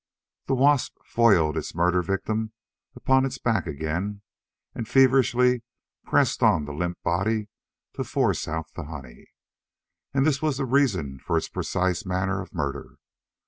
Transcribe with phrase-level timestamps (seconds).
[0.47, 2.53] The wasp foiled its murdered victim
[2.95, 4.23] upon its back again
[4.73, 5.61] and feverishly
[6.05, 7.49] pressed on the limp body
[7.93, 9.27] to force out the honey.
[10.11, 12.95] And this was the reason for its precise manner of murder.